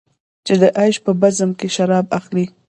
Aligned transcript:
چې 0.45 0.53
د 0.61 0.63
عیش 0.77 0.95
په 1.05 1.11
بزم 1.21 1.49
کې 1.59 1.67
شراب 1.75 2.05
اخلې. 2.17 2.45